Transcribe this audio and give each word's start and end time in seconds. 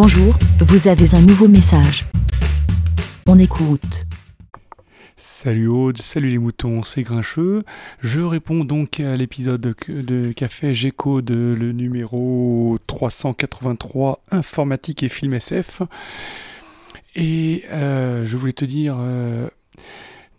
Bonjour, 0.00 0.38
vous 0.60 0.86
avez 0.86 1.16
un 1.16 1.20
nouveau 1.22 1.48
message. 1.48 2.04
On 3.26 3.36
écoute. 3.36 4.06
Salut 5.16 5.66
Aude, 5.66 5.98
salut 5.98 6.30
les 6.30 6.38
moutons, 6.38 6.84
c'est 6.84 7.02
Grincheux. 7.02 7.64
Je 8.00 8.20
réponds 8.20 8.64
donc 8.64 9.00
à 9.00 9.16
l'épisode 9.16 9.74
de 9.88 10.30
Café 10.30 10.72
Géco 10.72 11.20
de 11.20 11.52
le 11.58 11.72
numéro 11.72 12.78
383 12.86 14.20
Informatique 14.30 15.02
et 15.02 15.08
film 15.08 15.34
SF. 15.34 15.82
Et 17.16 17.64
euh, 17.72 18.24
je 18.24 18.36
voulais 18.36 18.52
te 18.52 18.64
dire, 18.64 18.98
euh, 19.00 19.48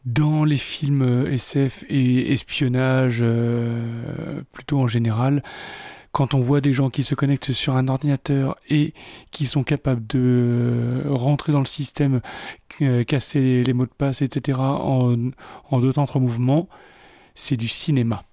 dans 0.06 0.46
les 0.46 0.56
films 0.56 1.28
SF 1.28 1.84
et 1.90 2.32
espionnage, 2.32 3.20
euh, 3.22 4.42
plutôt 4.54 4.80
en 4.80 4.88
général, 4.88 5.44
quand 6.12 6.34
on 6.34 6.40
voit 6.40 6.62
des 6.62 6.74
gens 6.74 6.90
qui 6.90 7.04
se 7.04 7.16
connectent 7.16 7.52
sur 7.52 7.76
un 7.76 7.88
ordinateur 7.88 8.58
et 8.70 8.94
qui 9.32 9.46
sont 9.46 9.64
capables 9.64 10.06
de 10.08 11.04
rentrer 11.08 11.52
dans 11.52 11.60
le 11.60 11.66
système, 11.66 12.22
casser 13.08 13.64
les, 13.64 13.74
mots 13.74 13.86
de 13.86 13.92
passe, 13.96 14.22
etc., 14.22 14.60
en, 14.60 15.32
en 15.70 15.80
deux 15.80 15.94
temps, 15.94 16.06
trois 16.06 16.22
mouvements, 16.22 16.68
c'est 17.36 17.58
du 17.58 17.68
cinéma. 17.68 18.24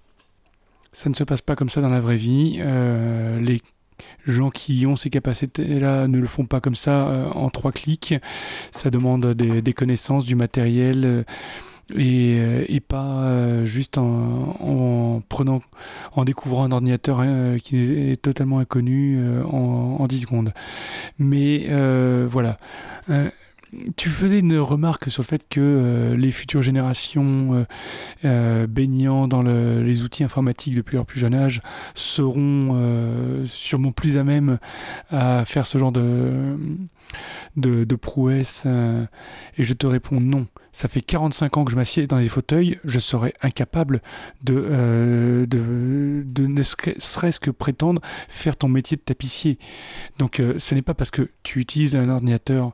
Ça 0.91 1.09
ne 1.09 1.15
se 1.15 1.23
passe 1.23 1.41
pas 1.41 1.55
comme 1.55 1.69
ça 1.69 1.81
dans 1.81 1.89
la 1.89 2.01
vraie 2.01 2.17
vie. 2.17 2.57
les 2.57 3.61
gens 4.25 4.49
qui 4.49 4.85
ont 4.85 4.95
ces 4.95 5.09
capacités-là 5.09 6.07
ne 6.07 6.19
le 6.19 6.27
font 6.27 6.45
pas 6.45 6.59
comme 6.59 6.75
ça 6.75 7.07
euh, 7.07 7.29
en 7.29 7.49
trois 7.49 7.71
clics. 7.71 8.15
Ça 8.71 8.89
demande 8.89 9.33
des, 9.33 9.73
connaissances, 9.73 10.25
du 10.25 10.35
matériel. 10.35 11.05
Euh, 11.05 11.23
euh, 11.95 12.65
et, 12.67 12.79
pas 12.79 13.65
juste 13.65 13.97
en, 13.97 15.21
prenant, 15.29 15.61
en 16.13 16.25
découvrant 16.25 16.63
un 16.63 16.71
ordinateur 16.71 17.23
qui 17.63 18.11
est 18.11 18.21
totalement 18.21 18.59
inconnu 18.59 19.19
en, 19.45 19.97
en 19.99 20.07
10 20.07 20.21
secondes. 20.21 20.53
Mais 21.19 21.67
voilà 22.27 22.59
tu 23.95 24.09
faisais 24.09 24.39
une 24.39 24.57
remarque 24.59 25.09
sur 25.09 25.23
le 25.23 25.27
fait 25.27 25.47
que 25.49 25.59
euh, 25.59 26.15
les 26.15 26.31
futures 26.31 26.61
générations 26.61 27.53
euh, 27.53 27.65
euh, 28.25 28.67
baignant 28.67 29.27
dans 29.27 29.41
les 29.41 30.03
outils 30.03 30.23
informatiques 30.23 30.75
depuis 30.75 30.95
leur 30.95 31.05
plus 31.05 31.19
jeune 31.19 31.33
âge 31.33 31.61
seront 31.93 33.45
sûrement 33.45 33.91
plus 33.91 34.17
à 34.17 34.23
même 34.23 34.59
à 35.09 35.43
faire 35.45 35.67
ce 35.67 35.77
genre 35.77 35.91
de, 35.91 36.57
de, 37.55 37.85
et 39.57 39.63
je 39.63 39.73
te 39.73 39.87
réponds 39.87 40.19
non 40.19 40.47
ça 40.77 40.87
fait 40.87 41.01
45 41.01 41.57
ans 41.57 41.65
que 41.65 41.71
je 41.71 41.75
m'assieds 41.75 42.05
dans 42.05 42.19
des 42.19 42.29
fauteuils, 42.29 42.77
je 42.83 42.99
serais 42.99 43.33
incapable 43.41 44.03
de, 44.43 45.47
ne 45.49 46.61
serait-ce 46.61 47.39
que 47.39 47.49
prétendre 47.49 47.99
faire 48.27 48.55
ton 48.55 48.67
métier 48.67 48.95
de 48.95 49.01
tapissier. 49.01 49.57
Donc 50.19 50.39
ce 50.57 50.75
n'est 50.75 50.83
pas 50.83 50.93
parce 50.93 51.09
que 51.09 51.29
tu 51.41 51.59
utilises 51.59 51.95
un 51.95 52.09
ordinateur 52.09 52.73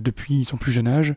depuis 0.00 0.44
son 0.44 0.56
plus 0.56 0.72
jeune 0.72 0.88
âge 0.88 1.14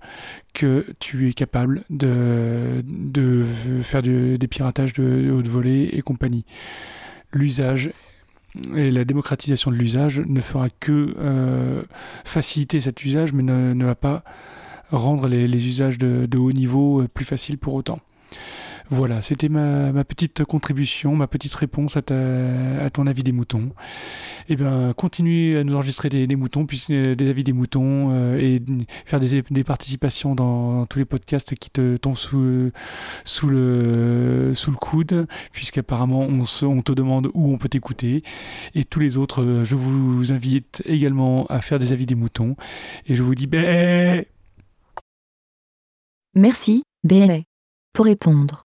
que 0.54 0.86
tu 1.00 1.30
es 1.30 1.34
capable 1.34 1.84
de, 1.90 2.84
de 2.86 3.44
faire 3.82 4.02
des 4.02 4.48
piratages 4.50 4.94
de, 4.94 5.32
haute 5.32 5.48
volée 5.48 5.90
et 5.94 6.02
compagnie. 6.02 6.46
L'usage 7.34 7.92
et 8.76 8.92
la 8.92 9.06
démocratisation 9.06 9.72
de 9.72 9.78
l'usage 9.78 10.20
ne 10.20 10.42
fera 10.42 10.68
que 10.70 11.86
faciliter 12.26 12.82
cet 12.82 13.04
usage, 13.06 13.34
mais 13.34 13.44
ne, 13.44 13.74
ne 13.74 13.86
va 13.86 13.96
pas 13.96 14.24
rendre 14.92 15.28
les, 15.28 15.68
usages 15.68 15.98
de, 15.98 16.38
haut 16.38 16.52
niveau 16.52 17.02
euh, 17.02 17.08
plus 17.08 17.26
faciles 17.26 17.58
pour 17.58 17.74
autant. 17.74 18.00
Voilà, 18.94 19.22
c'était 19.22 19.48
ma, 19.48 20.04
petite 20.04 20.44
contribution, 20.44 21.16
ma 21.16 21.26
petite 21.26 21.54
réponse 21.54 21.96
à, 21.96 22.02
ton 22.02 23.08
avis 23.08 23.24
des 23.24 23.32
moutons. 23.32 23.72
Eh 24.50 24.58
bien, 24.58 24.92
continue 24.92 25.58
à 25.58 25.64
nous 25.64 25.76
enregistrer 25.76 26.10
des, 26.10 26.36
moutons, 26.36 26.66
puis 26.66 26.84
euh, 26.90 27.16
des 27.16 27.30
avis 27.30 27.46
des 27.46 27.54
moutons, 27.54 28.10
euh, 28.12 28.38
et 28.38 28.62
faire 29.06 29.22
des, 29.22 29.64
participations 29.64 30.36
dans, 30.36 30.86
tous 30.88 31.00
les 31.00 31.06
podcasts 31.06 31.56
qui 31.56 31.70
te 31.70 31.96
tombent 31.96 32.18
sous, 32.18 33.48
le, 33.48 34.52
coude, 34.78 35.26
puisqu'apparemment 35.54 36.28
on, 36.28 36.82
te 36.82 36.92
demande 36.92 37.32
où 37.34 37.54
on 37.54 37.58
peut 37.58 37.70
t'écouter. 37.70 38.24
Et 38.76 38.84
tous 38.84 39.00
les 39.00 39.16
autres, 39.16 39.62
je 39.64 39.76
vous 39.76 40.34
invite 40.34 40.84
également 40.86 41.46
à 41.46 41.62
faire 41.62 41.80
des 41.80 41.94
avis 41.94 42.06
des 42.06 42.16
moutons. 42.16 42.58
Et 43.08 43.16
je 43.16 43.24
vous 43.24 43.36
dis, 43.36 43.48
ben... 43.48 44.26
Merci, 46.36 46.84
BLA. 47.06 47.40
Pour 47.94 48.06
répondre, 48.06 48.66